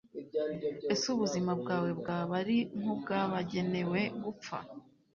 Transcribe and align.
ese 0.93 1.05
ubuzima 1.15 1.51
bwawe 1.61 1.89
bwaba 1.99 2.33
ari 2.41 2.57
nk'ubw'abagenewe 2.79 4.01
gupfa 4.23 4.57